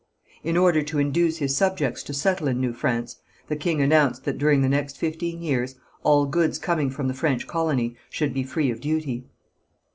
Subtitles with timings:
[0.43, 3.17] In order to induce his subjects to settle in New France
[3.49, 7.45] the king announced that during the next fifteen years all goods coming from the French
[7.45, 9.27] colony should be free of duty.